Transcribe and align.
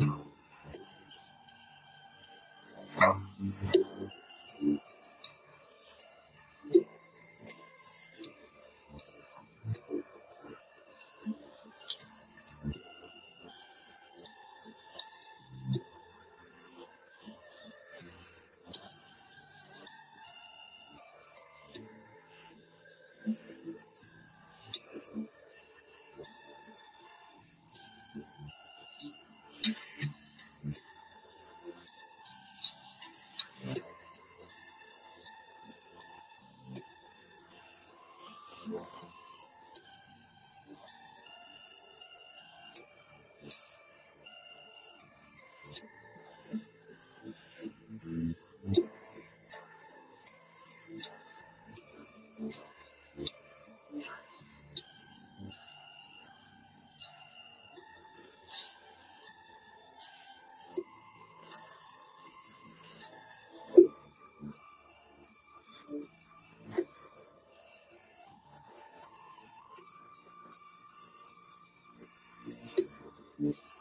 you. 0.00 0.25
Mm-hmm. 73.40 73.75